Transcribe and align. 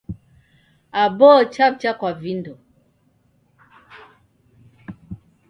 Aboo 1.01 1.39
chaw'ucha 1.53 1.91
kwa 1.99 2.11
vindo. 2.21 2.53